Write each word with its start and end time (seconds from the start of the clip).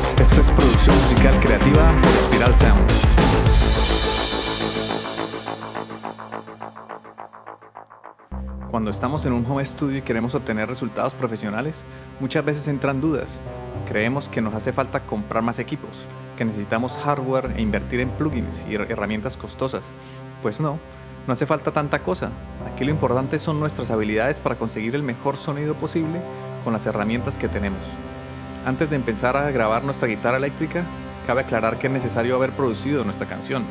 Esto 0.00 0.40
es 0.40 0.50
producción 0.52 0.96
musical 0.96 1.38
creativa 1.40 1.94
por 2.00 2.10
Spiral 2.10 2.56
Sound. 2.56 2.90
Cuando 8.70 8.90
estamos 8.90 9.26
en 9.26 9.34
un 9.34 9.44
home 9.44 9.62
studio 9.62 9.98
y 9.98 10.02
queremos 10.02 10.34
obtener 10.34 10.70
resultados 10.70 11.12
profesionales, 11.12 11.84
muchas 12.18 12.42
veces 12.42 12.66
entran 12.68 13.02
dudas. 13.02 13.40
Creemos 13.86 14.30
que 14.30 14.40
nos 14.40 14.54
hace 14.54 14.72
falta 14.72 15.00
comprar 15.00 15.42
más 15.42 15.58
equipos, 15.58 15.90
que 16.38 16.46
necesitamos 16.46 16.96
hardware 16.96 17.52
e 17.58 17.60
invertir 17.60 18.00
en 18.00 18.08
plugins 18.08 18.64
y 18.70 18.76
herramientas 18.76 19.36
costosas. 19.36 19.92
Pues 20.40 20.60
no, 20.60 20.78
no 21.26 21.32
hace 21.34 21.44
falta 21.44 21.72
tanta 21.72 22.02
cosa. 22.02 22.30
Aquí 22.72 22.86
lo 22.86 22.90
importante 22.90 23.38
son 23.38 23.60
nuestras 23.60 23.90
habilidades 23.90 24.40
para 24.40 24.56
conseguir 24.56 24.94
el 24.94 25.02
mejor 25.02 25.36
sonido 25.36 25.74
posible 25.74 26.22
con 26.64 26.72
las 26.72 26.86
herramientas 26.86 27.36
que 27.36 27.48
tenemos. 27.48 27.82
Antes 28.64 28.90
de 28.90 28.96
empezar 28.96 29.38
a 29.38 29.50
grabar 29.50 29.84
nuestra 29.84 30.06
guitarra 30.06 30.36
eléctrica, 30.36 30.84
cabe 31.26 31.40
aclarar 31.40 31.78
que 31.78 31.86
es 31.86 31.92
necesario 31.92 32.36
haber 32.36 32.52
producido 32.52 33.04
nuestra 33.04 33.26
canción, 33.26 33.64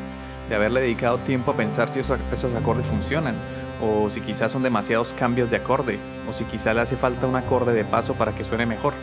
de 0.49 0.55
haberle 0.55 0.81
dedicado 0.81 1.20
tiempo 1.20 1.52
a 1.52 1.55
pensar 1.55 1.89
si 1.89 1.99
esos, 1.99 2.20
acordes 2.57 2.88
funcionan, 2.88 3.35
o 3.81 4.09
si 4.09 4.20
quizás 4.21 4.52
son 4.52 4.63
demasiados 4.63 5.13
cambios 5.13 5.52
de 5.52 5.57
acorde, 5.57 5.99
o 6.27 6.34
si 6.34 6.43
quizás 6.45 6.73
le 6.73 6.81
hace 6.81 6.95
falta 6.95 7.27
un 7.27 7.35
acorde 7.35 7.73
de 7.73 7.85
paso 7.85 8.15
para 8.15 8.31
que 8.31 8.43
suene 8.43 8.65
mejor. 8.65 8.95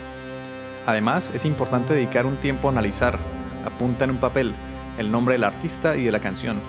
Además, 0.85 1.31
es 1.33 1.45
importante 1.45 1.93
dedicar 1.93 2.25
un 2.25 2.35
tiempo 2.35 2.67
a 2.67 2.71
analizar, 2.71 3.17
apunta 3.65 4.03
en 4.03 4.11
un 4.11 4.17
papel, 4.17 4.53
el 4.97 5.09
nombre 5.09 5.35
del 5.35 5.45
artista 5.45 5.95
y 5.95 6.03
de 6.03 6.11
la 6.11 6.19
canción, 6.19 6.59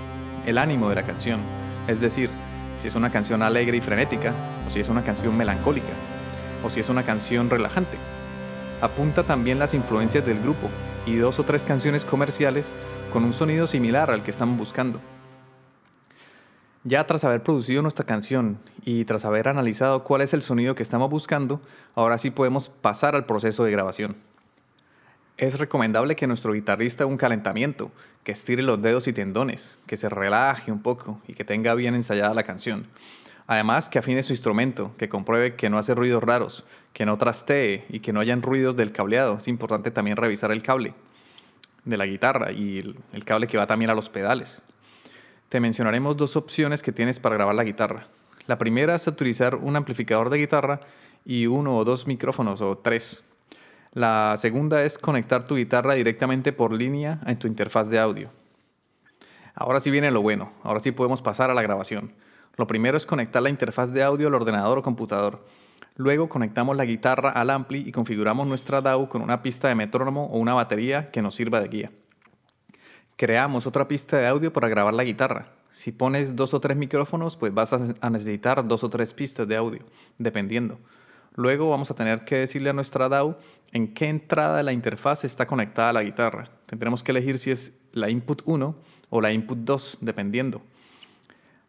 el 0.47 0.59
ánimo 0.59 0.89
de 0.89 0.95
la 0.95 1.03
canción, 1.03 1.41
es 1.89 2.01
decir, 2.01 2.31
si 2.77 2.87
es 2.87 2.95
una 2.95 3.11
canción 3.11 3.43
alegre 3.43 3.79
y 3.79 3.81
frenética, 3.81 4.33
o 4.65 4.71
si 4.71 4.79
es 4.79 4.89
una 4.89 5.03
canción 5.03 5.37
melancólica, 5.37 5.93
o 6.65 6.71
si 6.71 6.79
es 6.79 6.89
una 6.89 7.03
canción 7.03 7.51
relajante. 7.51 7.99
Apunta 8.81 9.25
también 9.25 9.59
las 9.59 9.75
influencias 9.75 10.25
del 10.25 10.41
grupo 10.41 10.69
y 11.05 11.17
dos 11.17 11.41
o 11.41 11.45
tres 11.45 11.65
canciones 11.65 12.05
comerciales 12.05 12.67
con 13.13 13.25
un 13.25 13.33
sonido 13.33 13.67
similar 13.67 14.09
al 14.11 14.23
que 14.23 14.31
estamos 14.31 14.57
buscando. 14.57 15.01
Ya 16.85 17.05
tras 17.05 17.25
haber 17.25 17.43
producido 17.43 17.83
nuestra 17.83 18.07
canción 18.07 18.61
y 18.85 19.05
tras 19.05 19.25
haber 19.25 19.49
analizado 19.49 20.05
cuál 20.05 20.21
es 20.21 20.33
el 20.33 20.43
sonido 20.43 20.77
que 20.77 20.85
estamos 20.85 21.11
buscando, 21.11 21.61
ahora 21.97 22.19
sí 22.19 22.31
podemos 22.31 22.69
pasar 22.69 23.17
al 23.17 23.27
proceso 23.27 23.65
de 23.65 23.73
grabación. 23.73 24.15
Es 25.39 25.59
recomendable 25.59 26.15
que 26.15 26.29
nuestro 26.29 26.53
guitarrista 26.53 27.03
haga 27.03 27.11
un 27.11 27.19
calentamiento, 27.19 27.91
que 28.23 28.31
estire 28.31 28.63
los 28.63 28.81
dedos 28.81 29.09
y 29.09 29.13
tendones, 29.13 29.79
que 29.87 29.97
se 29.97 30.09
relaje 30.09 30.71
un 30.71 30.83
poco 30.83 31.21
y 31.27 31.35
que 31.35 31.45
tenga 31.45 31.75
bien 31.75 31.97
ensayada 31.97 32.33
la 32.33 32.45
canción. 32.45 32.87
Además, 33.49 33.89
que 33.89 33.99
afine 33.99 34.23
su 34.23 34.35
instrumento, 34.35 34.93
que 34.99 35.09
compruebe 35.09 35.57
que 35.57 35.71
no 35.71 35.79
hace 35.79 35.95
ruidos 35.95 36.23
raros, 36.23 36.67
que 36.93 37.07
no 37.07 37.17
trastee 37.17 37.87
y 37.89 38.01
que 38.01 38.13
no 38.13 38.21
hayan 38.21 38.43
ruidos 38.43 38.77
del 38.77 38.93
cableado. 38.93 39.39
Es 39.39 39.49
importante 39.49 39.91
también 39.91 40.19
revisar 40.19 40.53
el 40.53 40.63
cable 40.63 40.93
de 41.87 41.97
la 41.97 42.05
guitarra 42.05 42.53
y 42.53 42.79
el, 42.79 43.25
cable 43.25 43.47
que 43.47 43.57
va 43.57 43.67
también 43.67 43.91
a 43.91 43.95
los 43.95 44.11
pedales. 44.11 44.61
Te 45.49 45.61
mencionaremos 45.61 46.19
dos 46.19 46.37
opciones 46.37 46.83
que 46.83 46.93
tienes 46.93 47.19
para 47.19 47.37
grabar 47.37 47.55
la 47.55 47.65
guitarra. 47.65 48.07
La 48.47 48.59
primera 48.59 48.95
es 48.95 49.07
utilizar 49.07 49.55
un 49.55 49.77
amplificador 49.77 50.29
de 50.29 50.37
guitarra 50.37 50.81
y 51.25 51.47
uno 51.47 51.75
o 51.75 51.85
dos 51.85 52.07
micrófonos 52.07 52.61
o 52.61 52.77
tres. 52.77 53.25
La 53.95 54.35
segunda 54.37 54.85
es 54.85 54.99
conectar 54.99 55.47
tu 55.47 55.57
guitarra 55.57 55.95
directamente 55.95 56.53
por 56.53 56.75
línea 56.75 57.21
en 57.27 57.39
tu 57.39 57.47
interfaz 57.47 57.89
de 57.89 57.99
audio. 57.99 58.29
Ahora 59.55 59.81
sí 59.81 59.91
viene 59.91 60.11
lo 60.11 60.21
bueno, 60.21 60.53
ahora 60.63 60.81
sí 60.81 60.93
podemos 60.93 61.23
pasar 61.23 61.51
a 61.51 61.55
la 61.55 61.63
grabación. 61.63 62.13
Lo 62.59 62.67
primero 62.67 62.97
es 62.97 63.07
conectar 63.07 63.41
la 63.41 63.51
interfaz 63.51 63.93
de 63.93 64.03
audio 64.03 64.27
al 64.27 64.35
ordenador 64.35 64.79
o 64.79 64.83
computador. 64.83 65.45
Luego 65.95 66.29
conectamos 66.29 66.77
la 66.77 66.85
guitarra 66.85 67.31
al 67.31 67.51
ampli 67.51 67.85
y 67.87 67.93
configuramos 67.93 68.49
nuestra 68.49 68.81
DAW 68.81 69.09
con 69.09 69.23
una 69.23 69.43
pista 69.43 69.69
de 69.69 69.77
metrónomo 69.77 70.27
o 70.27 70.39
una 70.39 70.55
batería 70.55 71.13
que 71.13 71.23
nos 71.23 71.37
sirva 71.37 71.61
de 71.61 71.69
guía. 71.69 71.93
Creamos 73.15 73.69
otra 73.69 73.87
pista 73.87 74.19
de 74.19 74.27
audio 74.27 74.53
para 74.53 74.69
grabar 74.69 74.93
la 74.93 75.05
guitarra. 75.05 75.53
Si 75.71 75.93
pones 75.93 76.35
dos 76.35 76.53
o 76.53 76.61
tres 76.61 76.77
micrófonos, 76.77 77.37
pues 77.37 77.55
vas 77.55 77.73
a 77.73 78.11
necesitar 78.11 78.67
dos 78.67 78.83
o 78.83 78.91
tres 78.91 79.15
pistas 79.15 79.47
de 79.47 79.57
audio, 79.57 79.85
dependiendo. 80.19 80.81
Luego 81.37 81.71
vamos 81.71 81.93
a 81.93 81.95
tener 81.95 82.25
que 82.25 82.39
decirle 82.39 82.71
a 82.71 82.73
nuestra 82.73 83.09
DAW 83.09 83.37
en 83.71 83.95
qué 83.95 84.09
entrada 84.09 84.57
de 84.57 84.65
la 84.65 84.73
interfaz 84.73 85.23
está 85.23 85.47
conectada 85.47 85.93
la 85.93 86.03
guitarra. 86.03 86.51
Tendremos 86.67 87.05
que 87.05 87.13
elegir 87.13 87.39
si 87.39 87.53
es 87.53 87.73
la 87.93 88.11
input 88.11 88.43
1 88.47 88.75
o 89.11 89.21
la 89.21 89.31
input 89.31 89.59
2, 89.59 89.99
dependiendo. 90.01 90.61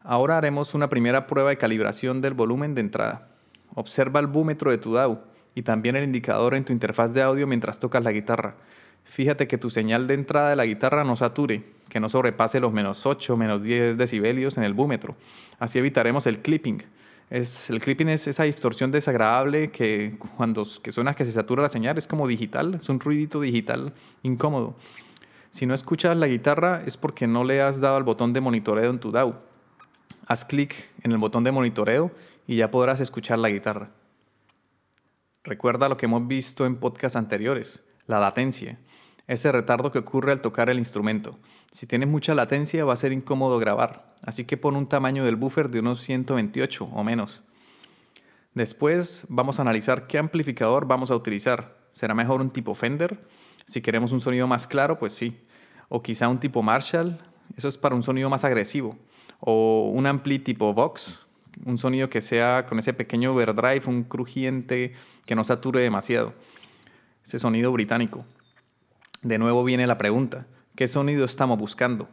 Ahora 0.03 0.37
haremos 0.37 0.73
una 0.75 0.87
primera 0.87 1.27
prueba 1.27 1.49
de 1.49 1.57
calibración 1.57 2.21
del 2.21 2.33
volumen 2.33 2.73
de 2.73 2.81
entrada. 2.81 3.27
Observa 3.75 4.21
el 4.21 4.27
búmetro 4.27 4.71
de 4.71 4.77
tu 4.77 4.93
DAW 4.93 5.19
y 5.55 5.63
también 5.63 5.97
el 5.97 6.05
indicador 6.05 6.55
en 6.55 6.63
tu 6.63 6.71
interfaz 6.71 7.13
de 7.13 7.21
audio 7.21 7.45
mientras 7.47 7.79
tocas 7.79 8.01
la 8.01 8.13
guitarra. 8.13 8.55
Fíjate 9.03 9.47
que 9.47 9.57
tu 9.57 9.69
señal 9.69 10.07
de 10.07 10.13
entrada 10.13 10.51
de 10.51 10.55
la 10.55 10.65
guitarra 10.65 11.03
no 11.03 11.17
sature, 11.17 11.63
que 11.89 11.99
no 11.99 12.07
sobrepase 12.07 12.61
los 12.61 12.71
menos 12.71 13.05
8 13.05 13.33
o 13.33 13.37
menos 13.37 13.61
10 13.61 13.97
decibelios 13.97 14.57
en 14.57 14.63
el 14.63 14.73
búmetro. 14.73 15.17
Así 15.59 15.79
evitaremos 15.79 16.27
el 16.27 16.39
clipping. 16.39 16.81
Es, 17.29 17.69
el 17.69 17.81
clipping 17.81 18.07
es 18.07 18.25
esa 18.27 18.43
distorsión 18.43 18.91
desagradable 18.91 19.69
que 19.69 20.17
cuando 20.37 20.65
que 20.81 20.93
suena 20.93 21.13
que 21.13 21.25
se 21.25 21.33
satura 21.33 21.61
la 21.61 21.67
señal 21.67 21.97
es 21.97 22.07
como 22.07 22.25
digital, 22.25 22.79
es 22.81 22.87
un 22.87 23.01
ruidito 23.01 23.41
digital 23.41 23.91
incómodo. 24.23 24.75
Si 25.49 25.65
no 25.65 25.73
escuchas 25.73 26.15
la 26.15 26.27
guitarra 26.27 26.83
es 26.85 26.95
porque 26.95 27.27
no 27.27 27.43
le 27.43 27.61
has 27.61 27.81
dado 27.81 27.97
al 27.97 28.03
botón 28.03 28.31
de 28.31 28.39
monitoreo 28.39 28.89
en 28.91 28.99
tu 28.99 29.11
DAW 29.11 29.48
haz 30.29 30.45
clic 30.45 30.87
en 31.01 31.11
el 31.11 31.17
botón 31.17 31.43
de 31.43 31.51
monitoreo 31.51 32.11
y 32.45 32.57
ya 32.57 32.69
podrás 32.69 33.01
escuchar 33.01 33.39
la 33.39 33.49
guitarra. 33.49 33.89
Recuerda 35.43 35.89
lo 35.89 35.97
que 35.97 36.05
hemos 36.05 36.27
visto 36.27 36.67
en 36.67 36.75
podcasts 36.75 37.15
anteriores, 37.15 37.83
la 38.05 38.19
latencia, 38.19 38.77
ese 39.25 39.51
retardo 39.51 39.91
que 39.91 39.97
ocurre 39.97 40.31
al 40.31 40.41
tocar 40.41 40.69
el 40.69 40.77
instrumento. 40.77 41.39
Si 41.71 41.87
tienes 41.87 42.09
mucha 42.09 42.35
latencia 42.35 42.85
va 42.85 42.93
a 42.93 42.97
ser 42.97 43.11
incómodo 43.11 43.57
grabar, 43.57 44.15
así 44.21 44.45
que 44.45 44.55
pon 44.55 44.75
un 44.75 44.87
tamaño 44.87 45.25
del 45.25 45.35
buffer 45.35 45.69
de 45.71 45.79
unos 45.79 46.01
128 46.01 46.85
o 46.85 47.03
menos. 47.03 47.41
Después 48.53 49.25
vamos 49.29 49.57
a 49.57 49.63
analizar 49.63 50.05
qué 50.05 50.19
amplificador 50.19 50.85
vamos 50.85 51.09
a 51.09 51.15
utilizar. 51.15 51.79
¿Será 51.91 52.13
mejor 52.13 52.41
un 52.41 52.51
tipo 52.51 52.75
Fender? 52.75 53.25
Si 53.65 53.81
queremos 53.81 54.11
un 54.11 54.19
sonido 54.19 54.45
más 54.45 54.67
claro, 54.67 54.99
pues 54.99 55.13
sí. 55.13 55.39
O 55.87 56.03
quizá 56.03 56.27
un 56.27 56.39
tipo 56.39 56.61
Marshall, 56.61 57.19
eso 57.55 57.67
es 57.67 57.77
para 57.77 57.95
un 57.95 58.03
sonido 58.03 58.29
más 58.29 58.43
agresivo 58.43 58.95
un 59.51 60.05
ampli 60.05 60.39
tipo 60.39 60.73
Vox, 60.73 61.25
un 61.65 61.77
sonido 61.77 62.09
que 62.09 62.21
sea 62.21 62.65
con 62.67 62.79
ese 62.79 62.93
pequeño 62.93 63.33
overdrive, 63.33 63.81
un 63.87 64.03
crujiente 64.03 64.93
que 65.25 65.35
no 65.35 65.43
sature 65.43 65.81
demasiado. 65.81 66.33
Ese 67.23 67.39
sonido 67.39 67.71
británico. 67.71 68.25
De 69.21 69.37
nuevo 69.37 69.63
viene 69.63 69.85
la 69.85 69.97
pregunta, 69.97 70.47
¿qué 70.75 70.87
sonido 70.87 71.25
estamos 71.25 71.57
buscando? 71.57 72.07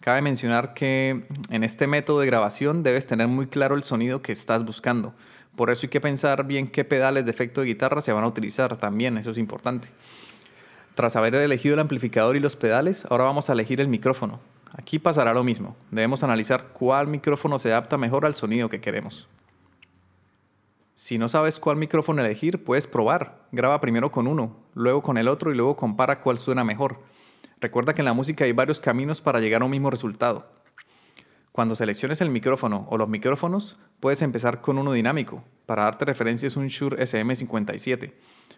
Cabe 0.00 0.22
mencionar 0.22 0.74
que 0.74 1.26
en 1.50 1.64
este 1.64 1.86
método 1.86 2.20
de 2.20 2.26
grabación 2.26 2.82
debes 2.82 3.06
tener 3.06 3.28
muy 3.28 3.46
claro 3.46 3.74
el 3.74 3.82
sonido 3.82 4.22
que 4.22 4.32
estás 4.32 4.64
buscando. 4.64 5.14
Por 5.56 5.70
eso 5.70 5.86
hay 5.86 5.90
que 5.90 6.00
pensar 6.00 6.46
bien 6.46 6.68
qué 6.68 6.84
pedales 6.84 7.24
de 7.24 7.30
efecto 7.30 7.60
de 7.60 7.66
guitarra 7.66 8.00
se 8.00 8.12
van 8.12 8.24
a 8.24 8.26
utilizar 8.26 8.78
también, 8.78 9.18
eso 9.18 9.30
es 9.30 9.38
importante. 9.38 9.88
Tras 10.94 11.16
haber 11.16 11.34
elegido 11.34 11.74
el 11.74 11.80
amplificador 11.80 12.36
y 12.36 12.40
los 12.40 12.56
pedales, 12.56 13.06
ahora 13.10 13.24
vamos 13.24 13.50
a 13.50 13.52
elegir 13.52 13.80
el 13.80 13.88
micrófono. 13.88 14.40
Aquí 14.72 14.98
pasará 14.98 15.34
lo 15.34 15.44
mismo. 15.44 15.76
Debemos 15.90 16.22
analizar 16.22 16.68
cuál 16.72 17.08
micrófono 17.08 17.58
se 17.58 17.70
adapta 17.70 17.98
mejor 17.98 18.24
al 18.24 18.34
sonido 18.34 18.68
que 18.68 18.80
queremos. 18.80 19.28
Si 20.94 21.18
no 21.18 21.28
sabes 21.28 21.58
cuál 21.58 21.76
micrófono 21.76 22.22
elegir, 22.22 22.62
puedes 22.62 22.86
probar. 22.86 23.46
Graba 23.52 23.80
primero 23.80 24.12
con 24.12 24.26
uno, 24.26 24.56
luego 24.74 25.02
con 25.02 25.16
el 25.16 25.28
otro 25.28 25.50
y 25.50 25.56
luego 25.56 25.74
compara 25.74 26.20
cuál 26.20 26.38
suena 26.38 26.62
mejor. 26.62 27.00
Recuerda 27.60 27.94
que 27.94 28.02
en 28.02 28.06
la 28.06 28.12
música 28.12 28.44
hay 28.44 28.52
varios 28.52 28.80
caminos 28.80 29.20
para 29.20 29.40
llegar 29.40 29.62
a 29.62 29.64
un 29.64 29.70
mismo 29.70 29.90
resultado. 29.90 30.46
Cuando 31.52 31.74
selecciones 31.74 32.20
el 32.20 32.30
micrófono 32.30 32.86
o 32.90 32.96
los 32.96 33.08
micrófonos, 33.08 33.76
puedes 33.98 34.22
empezar 34.22 34.60
con 34.60 34.78
uno 34.78 34.92
dinámico. 34.92 35.42
Para 35.66 35.84
darte 35.84 36.04
referencia 36.04 36.46
es 36.46 36.56
un 36.56 36.68
Shure 36.68 37.02
SM57. 37.02 38.12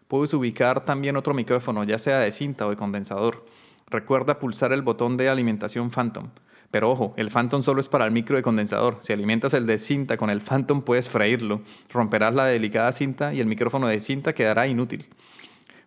Puedes 0.08 0.34
ubicar 0.34 0.84
también 0.84 1.16
otro 1.16 1.32
micrófono, 1.34 1.84
ya 1.84 1.98
sea 1.98 2.18
de 2.18 2.30
cinta 2.32 2.66
o 2.66 2.70
de 2.70 2.76
condensador. 2.76 3.46
Recuerda 3.92 4.38
pulsar 4.38 4.72
el 4.72 4.80
botón 4.80 5.18
de 5.18 5.28
alimentación 5.28 5.90
Phantom. 5.90 6.30
Pero 6.70 6.90
ojo, 6.90 7.12
el 7.18 7.30
Phantom 7.30 7.62
solo 7.62 7.78
es 7.78 7.90
para 7.90 8.06
el 8.06 8.10
micro 8.10 8.36
de 8.36 8.42
condensador. 8.42 8.96
Si 9.00 9.12
alimentas 9.12 9.52
el 9.52 9.66
de 9.66 9.76
cinta 9.76 10.16
con 10.16 10.30
el 10.30 10.40
Phantom 10.40 10.80
puedes 10.80 11.10
freírlo. 11.10 11.60
Romperás 11.90 12.34
la 12.34 12.46
delicada 12.46 12.90
cinta 12.92 13.34
y 13.34 13.40
el 13.40 13.46
micrófono 13.46 13.88
de 13.88 14.00
cinta 14.00 14.32
quedará 14.32 14.66
inútil. 14.66 15.10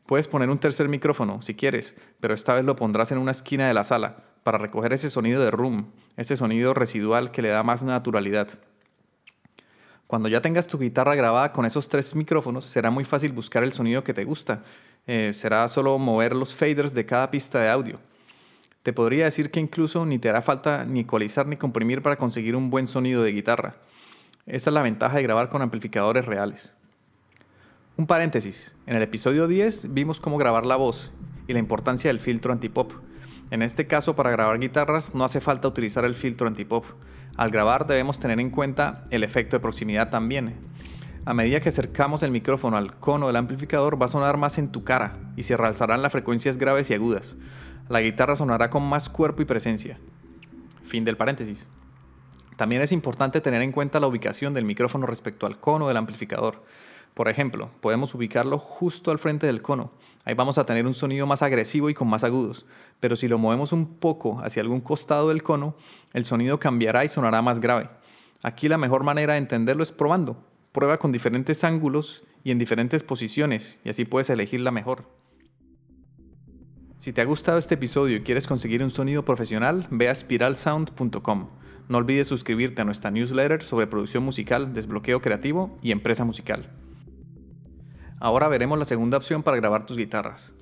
Puedes 0.06 0.28
poner 0.28 0.52
un 0.52 0.60
tercer 0.60 0.88
micrófono 0.88 1.42
si 1.42 1.56
quieres, 1.56 1.96
pero 2.20 2.36
esta 2.36 2.54
vez 2.54 2.64
lo 2.64 2.76
pondrás 2.76 3.12
en 3.12 3.18
una 3.18 3.32
esquina 3.32 3.68
de 3.68 3.74
la 3.74 3.84
sala 3.84 4.18
para 4.44 4.60
recoger 4.60 4.94
ese 4.94 5.10
sonido 5.10 5.42
de 5.44 5.50
room, 5.50 5.92
ese 6.16 6.38
sonido 6.38 6.76
residual 6.76 7.32
que 7.32 7.42
le 7.42 7.50
da 7.50 7.64
más 7.64 7.82
naturalidad. 7.82 8.60
Cuando 10.16 10.30
ya 10.30 10.40
tengas 10.40 10.66
tu 10.66 10.80
guitarra 10.80 11.14
grabada 11.14 11.52
con 11.52 11.66
esos 11.66 11.90
tres 11.90 12.16
micrófonos, 12.16 12.64
será 12.64 12.90
muy 12.90 13.04
fácil 13.04 13.34
buscar 13.34 13.66
el 13.66 13.74
sonido 13.74 14.02
que 14.02 14.14
te 14.14 14.24
gusta 14.24 14.64
eh, 15.08 15.34
será 15.34 15.68
solo 15.68 15.98
mover 15.98 16.34
los 16.34 16.56
faders 16.56 16.94
de 16.94 17.06
cada 17.06 17.30
pista 17.30 17.60
de 17.60 17.68
audio. 17.68 18.00
Te 18.82 18.94
podría 18.94 19.26
decir 19.26 19.52
que 19.52 19.60
incluso 19.60 20.06
ni 20.06 20.18
te 20.18 20.30
hará 20.30 20.42
falta 20.42 20.86
ni 20.86 21.02
ecualizar 21.02 21.48
ni 21.48 21.58
comprimir 21.58 22.02
para 22.02 22.16
conseguir 22.16 22.56
un 22.56 22.70
buen 22.70 22.88
sonido 22.88 23.24
de 23.24 23.34
guitarra. 23.34 23.76
Esta 24.46 24.70
es 24.70 24.74
la 24.74 24.84
ventaja 24.84 25.18
de 25.18 25.24
grabar 25.24 25.50
con 25.50 25.62
amplificadores 25.62 26.24
reales. 26.24 26.78
Un 27.98 28.08
paréntesis, 28.08 28.74
en 28.86 28.96
el 28.96 29.04
episodio 29.04 29.50
10 29.50 29.94
vimos 29.94 30.22
cómo 30.22 30.38
grabar 30.38 30.66
la 30.66 30.78
voz 30.78 31.12
y 31.46 31.52
la 31.52 31.60
importancia 31.60 32.10
del 32.10 32.22
filtro 32.22 32.54
antipop. 32.54 32.94
En 33.52 33.62
este 33.62 33.86
caso, 33.86 34.16
para 34.16 34.32
grabar 34.32 34.60
guitarras 34.62 35.14
no 35.14 35.26
hace 35.26 35.42
falta 35.42 35.68
utilizar 35.68 36.06
el 36.06 36.16
filtro 36.16 36.48
antipop. 36.48 36.86
Al 37.38 37.50
grabar 37.50 37.86
debemos 37.86 38.18
tener 38.18 38.40
en 38.40 38.50
cuenta 38.50 39.04
el 39.10 39.24
efecto 39.24 39.58
de 39.58 39.62
proximidad 39.62 40.10
también. 40.10 40.56
A 41.26 41.34
medida 41.34 41.60
que 41.60 41.70
acercamos 41.70 42.24
el 42.24 42.32
micrófono 42.32 42.78
al 42.78 42.96
cono 42.98 43.28
del 43.28 43.36
amplificador 43.36 44.00
va 44.00 44.06
a 44.06 44.10
sonar 44.10 44.38
más 44.38 44.58
en 44.58 44.72
tu 44.72 44.84
cara 44.84 45.18
y 45.36 45.44
se 45.44 45.58
realzarán 45.58 46.02
las 46.02 46.12
frecuencias 46.12 46.58
graves 46.58 46.90
y 46.90 46.94
agudas. 46.94 47.36
La 47.90 48.02
guitarra 48.02 48.36
sonará 48.36 48.70
con 48.70 48.84
más 48.84 49.10
cuerpo 49.10 49.42
y 49.42 49.46
presencia. 49.46 50.00
Fin 50.84 51.04
del 51.04 51.18
paréntesis. 51.18 51.68
También 52.56 52.82
es 52.82 52.92
importante 52.92 53.42
tener 53.42 53.62
en 53.62 53.72
cuenta 53.72 54.00
la 54.00 54.08
ubicación 54.08 54.54
del 54.54 54.64
micrófono 54.64 55.06
respecto 55.06 55.46
al 55.46 55.60
cono 55.60 55.88
del 55.88 55.98
amplificador. 55.98 56.64
Por 57.16 57.30
ejemplo, 57.30 57.72
podemos 57.80 58.14
ubicarlo 58.14 58.60
justo 58.60 59.10
al 59.10 59.20
frente 59.20 59.48
del 59.48 59.62
cono. 59.62 59.92
Ahí 60.26 60.34
vamos 60.34 60.58
a 60.58 60.66
tener 60.66 60.86
un 60.86 60.94
sonido 60.94 61.26
más 61.26 61.42
agresivo 61.42 61.90
y 61.90 61.94
con 61.94 62.10
más 62.10 62.26
agudos. 62.26 62.66
Pero 63.00 63.16
si 63.16 63.30
lo 63.30 63.38
movemos 63.38 63.72
un 63.72 63.96
poco 63.96 64.42
hacia 64.42 64.62
algún 64.62 64.82
costado 64.82 65.30
del 65.30 65.42
cono, 65.42 65.76
el 66.12 66.26
sonido 66.26 66.60
cambiará 66.60 67.06
y 67.06 67.08
sonará 67.08 67.42
más 67.42 67.62
grave. 67.62 67.90
Aquí 68.44 68.68
la 68.68 68.78
mejor 68.78 69.06
manera 69.06 69.34
de 69.34 69.40
entenderlo 69.40 69.82
es 69.82 69.94
probando. 69.94 70.44
Prueba 70.74 70.98
con 70.98 71.14
diferentes 71.14 71.64
ángulos 71.64 72.26
y 72.44 72.52
en 72.52 72.60
diferentes 72.60 73.02
posiciones 73.02 73.80
y 73.86 73.90
así 73.90 74.04
puedes 74.04 74.30
elegir 74.30 74.60
la 74.60 74.72
mejor. 74.72 75.10
Si 76.98 77.14
te 77.14 77.22
ha 77.22 77.26
gustado 77.26 77.58
este 77.58 77.76
episodio 77.76 78.18
y 78.18 78.24
quieres 78.24 78.46
conseguir 78.46 78.84
un 78.84 78.90
sonido 78.90 79.24
profesional, 79.24 79.88
ve 79.90 80.10
a 80.10 80.16
spiralsound.com. 80.16 81.48
No 81.88 81.98
olvides 81.98 82.28
suscribirte 82.28 82.82
a 82.82 82.86
nuestra 82.86 83.10
newsletter 83.10 83.64
sobre 83.64 83.88
producción 83.88 84.24
musical, 84.24 84.74
desbloqueo 84.74 85.22
creativo 85.22 85.78
y 85.82 85.92
empresa 85.92 86.26
musical. 86.26 86.70
Ahora 88.20 88.48
veremos 88.48 88.80
la 88.80 88.86
segunda 88.86 89.18
opción 89.18 89.44
para 89.44 89.58
grabar 89.58 89.86
tus 89.86 89.98
guitarras. 89.98 90.54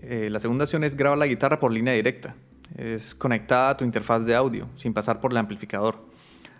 Eh, 0.00 0.28
la 0.30 0.38
segunda 0.38 0.64
opción 0.64 0.84
es 0.84 0.96
grabar 0.96 1.18
la 1.18 1.26
guitarra 1.26 1.58
por 1.58 1.72
línea 1.72 1.92
directa. 1.92 2.34
Es 2.76 3.14
conectada 3.14 3.70
a 3.70 3.76
tu 3.76 3.84
interfaz 3.84 4.24
de 4.24 4.34
audio, 4.34 4.68
sin 4.76 4.94
pasar 4.94 5.20
por 5.20 5.32
el 5.32 5.38
amplificador. 5.38 5.96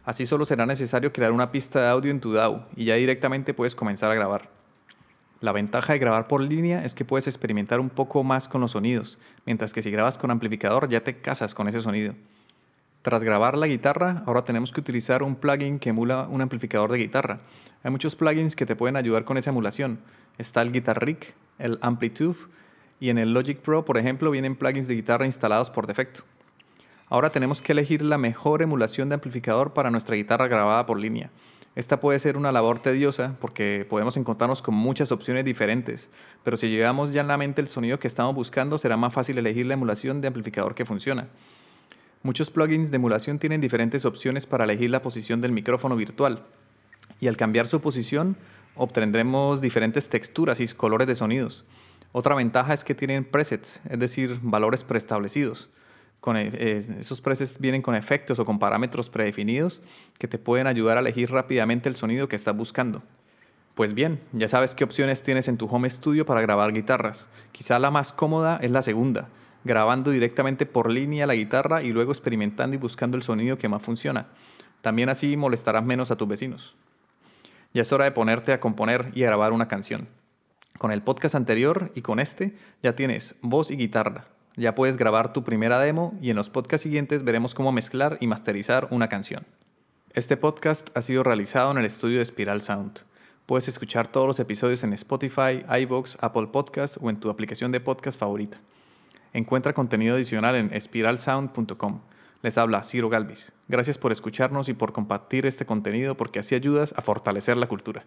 Así 0.04 0.26
solo 0.26 0.44
será 0.44 0.66
necesario 0.66 1.12
crear 1.12 1.32
una 1.32 1.52
pista 1.52 1.80
de 1.80 1.88
audio 1.88 2.10
en 2.10 2.20
tu 2.20 2.32
DAW 2.32 2.62
y 2.74 2.86
ya 2.86 2.94
directamente 2.94 3.54
puedes 3.54 3.74
comenzar 3.74 4.10
a 4.10 4.14
grabar. 4.14 4.50
La 5.40 5.52
ventaja 5.52 5.92
de 5.92 6.00
grabar 6.00 6.26
por 6.26 6.40
línea 6.40 6.84
es 6.84 6.94
que 6.94 7.04
puedes 7.04 7.28
experimentar 7.28 7.78
un 7.78 7.90
poco 7.90 8.24
más 8.24 8.48
con 8.48 8.60
los 8.60 8.72
sonidos, 8.72 9.18
mientras 9.46 9.72
que 9.72 9.82
si 9.82 9.90
grabas 9.90 10.18
con 10.18 10.30
amplificador 10.30 10.88
ya 10.88 11.04
te 11.04 11.20
casas 11.20 11.54
con 11.54 11.68
ese 11.68 11.80
sonido. 11.80 12.14
Tras 13.08 13.24
grabar 13.24 13.56
la 13.56 13.66
guitarra, 13.66 14.22
ahora 14.26 14.42
tenemos 14.42 14.70
que 14.70 14.80
utilizar 14.80 15.22
un 15.22 15.34
plugin 15.34 15.78
que 15.78 15.88
emula 15.88 16.28
un 16.28 16.42
amplificador 16.42 16.92
de 16.92 16.98
guitarra. 16.98 17.40
Hay 17.82 17.90
muchos 17.90 18.14
plugins 18.14 18.54
que 18.54 18.66
te 18.66 18.76
pueden 18.76 18.96
ayudar 18.96 19.24
con 19.24 19.38
esa 19.38 19.48
emulación. 19.48 20.00
Está 20.36 20.60
el 20.60 20.72
Guitar 20.72 21.02
Rig, 21.02 21.32
el 21.58 21.78
Amplitude 21.80 22.36
y 23.00 23.08
en 23.08 23.16
el 23.16 23.32
Logic 23.32 23.60
Pro, 23.60 23.86
por 23.86 23.96
ejemplo, 23.96 24.30
vienen 24.30 24.56
plugins 24.56 24.88
de 24.88 24.94
guitarra 24.94 25.24
instalados 25.24 25.70
por 25.70 25.86
defecto. 25.86 26.20
Ahora 27.06 27.30
tenemos 27.30 27.62
que 27.62 27.72
elegir 27.72 28.02
la 28.02 28.18
mejor 28.18 28.60
emulación 28.60 29.08
de 29.08 29.14
amplificador 29.14 29.72
para 29.72 29.90
nuestra 29.90 30.14
guitarra 30.14 30.46
grabada 30.46 30.84
por 30.84 31.00
línea. 31.00 31.30
Esta 31.76 32.00
puede 32.00 32.18
ser 32.18 32.36
una 32.36 32.52
labor 32.52 32.78
tediosa 32.78 33.36
porque 33.40 33.86
podemos 33.88 34.18
encontrarnos 34.18 34.60
con 34.60 34.74
muchas 34.74 35.12
opciones 35.12 35.46
diferentes, 35.46 36.10
pero 36.44 36.58
si 36.58 36.68
llevamos 36.68 37.14
ya 37.14 37.22
en 37.22 37.28
la 37.28 37.38
mente 37.38 37.62
el 37.62 37.68
sonido 37.68 37.98
que 37.98 38.06
estamos 38.06 38.34
buscando, 38.34 38.76
será 38.76 38.98
más 38.98 39.14
fácil 39.14 39.38
elegir 39.38 39.64
la 39.64 39.72
emulación 39.72 40.20
de 40.20 40.28
amplificador 40.28 40.74
que 40.74 40.84
funciona. 40.84 41.28
Muchos 42.22 42.50
plugins 42.50 42.90
de 42.90 42.96
emulación 42.96 43.38
tienen 43.38 43.60
diferentes 43.60 44.04
opciones 44.04 44.46
para 44.46 44.64
elegir 44.64 44.90
la 44.90 45.02
posición 45.02 45.40
del 45.40 45.52
micrófono 45.52 45.96
virtual 45.96 46.44
y 47.20 47.28
al 47.28 47.36
cambiar 47.36 47.66
su 47.66 47.80
posición 47.80 48.36
obtendremos 48.74 49.60
diferentes 49.60 50.08
texturas 50.08 50.60
y 50.60 50.66
colores 50.68 51.06
de 51.06 51.14
sonidos. 51.14 51.64
Otra 52.12 52.34
ventaja 52.34 52.74
es 52.74 52.84
que 52.84 52.94
tienen 52.94 53.24
presets, 53.24 53.80
es 53.88 53.98
decir, 53.98 54.38
valores 54.42 54.84
preestablecidos. 54.84 55.68
Con 56.20 56.36
e, 56.36 56.76
esos 56.76 57.20
presets 57.20 57.60
vienen 57.60 57.82
con 57.82 57.94
efectos 57.94 58.38
o 58.38 58.44
con 58.44 58.58
parámetros 58.58 59.10
predefinidos 59.10 59.80
que 60.18 60.26
te 60.26 60.38
pueden 60.38 60.66
ayudar 60.66 60.96
a 60.96 61.00
elegir 61.00 61.30
rápidamente 61.30 61.88
el 61.88 61.96
sonido 61.96 62.28
que 62.28 62.36
estás 62.36 62.56
buscando. 62.56 63.02
Pues 63.74 63.94
bien, 63.94 64.18
ya 64.32 64.48
sabes 64.48 64.74
qué 64.74 64.82
opciones 64.82 65.22
tienes 65.22 65.46
en 65.46 65.56
tu 65.56 65.66
home 65.66 65.88
studio 65.88 66.26
para 66.26 66.40
grabar 66.40 66.72
guitarras. 66.72 67.28
Quizá 67.52 67.78
la 67.78 67.92
más 67.92 68.10
cómoda 68.10 68.58
es 68.60 68.72
la 68.72 68.82
segunda, 68.82 69.28
grabando 69.68 70.10
directamente 70.10 70.66
por 70.66 70.90
línea 70.90 71.26
la 71.28 71.36
guitarra 71.36 71.84
y 71.84 71.92
luego 71.92 72.10
experimentando 72.10 72.74
y 72.74 72.78
buscando 72.78 73.16
el 73.16 73.22
sonido 73.22 73.58
que 73.58 73.68
más 73.68 73.82
funciona. 73.82 74.26
También 74.80 75.10
así 75.10 75.36
molestarás 75.36 75.84
menos 75.84 76.10
a 76.10 76.16
tus 76.16 76.26
vecinos. 76.26 76.74
Ya 77.74 77.82
es 77.82 77.92
hora 77.92 78.06
de 78.06 78.12
ponerte 78.12 78.52
a 78.52 78.60
componer 78.60 79.12
y 79.14 79.22
a 79.22 79.26
grabar 79.26 79.52
una 79.52 79.68
canción. 79.68 80.08
Con 80.78 80.90
el 80.90 81.02
podcast 81.02 81.34
anterior 81.34 81.92
y 81.94 82.02
con 82.02 82.18
este 82.18 82.56
ya 82.82 82.96
tienes 82.96 83.34
voz 83.42 83.70
y 83.70 83.76
guitarra. 83.76 84.26
Ya 84.56 84.74
puedes 84.74 84.96
grabar 84.96 85.32
tu 85.32 85.44
primera 85.44 85.78
demo 85.78 86.18
y 86.20 86.30
en 86.30 86.36
los 86.36 86.50
podcasts 86.50 86.82
siguientes 86.82 87.22
veremos 87.22 87.54
cómo 87.54 87.70
mezclar 87.70 88.16
y 88.20 88.26
masterizar 88.26 88.88
una 88.90 89.06
canción. 89.06 89.44
Este 90.14 90.36
podcast 90.36 90.88
ha 90.96 91.02
sido 91.02 91.22
realizado 91.22 91.70
en 91.70 91.78
el 91.78 91.84
estudio 91.84 92.18
de 92.18 92.24
Spiral 92.24 92.62
Sound. 92.62 93.00
Puedes 93.44 93.68
escuchar 93.68 94.08
todos 94.08 94.26
los 94.26 94.40
episodios 94.40 94.82
en 94.82 94.94
Spotify, 94.94 95.64
iVoox, 95.82 96.16
Apple 96.20 96.48
Podcasts 96.48 96.98
o 97.00 97.10
en 97.10 97.20
tu 97.20 97.28
aplicación 97.28 97.70
de 97.70 97.80
podcast 97.80 98.18
favorita. 98.18 98.58
Encuentra 99.38 99.72
contenido 99.72 100.16
adicional 100.16 100.56
en 100.56 100.80
spiralsound.com. 100.80 102.00
Les 102.42 102.58
habla 102.58 102.82
Ciro 102.82 103.08
Galvis. 103.08 103.52
Gracias 103.68 103.96
por 103.96 104.10
escucharnos 104.10 104.68
y 104.68 104.74
por 104.74 104.92
compartir 104.92 105.46
este 105.46 105.64
contenido 105.64 106.16
porque 106.16 106.40
así 106.40 106.56
ayudas 106.56 106.92
a 106.96 107.02
fortalecer 107.02 107.56
la 107.56 107.68
cultura. 107.68 108.04